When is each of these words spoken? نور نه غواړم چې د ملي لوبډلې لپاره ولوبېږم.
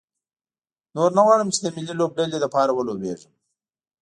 نور 0.95 1.09
نه 1.17 1.21
غواړم 1.25 1.49
چې 1.53 1.59
د 1.61 1.67
ملي 1.75 1.93
لوبډلې 1.99 2.37
لپاره 2.45 2.71
ولوبېږم. 2.73 3.33